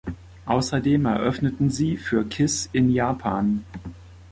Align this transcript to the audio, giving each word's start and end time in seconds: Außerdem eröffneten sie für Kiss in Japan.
Außerdem 0.47 1.05
eröffneten 1.05 1.69
sie 1.69 1.95
für 1.95 2.25
Kiss 2.25 2.67
in 2.73 2.89
Japan. 2.89 3.63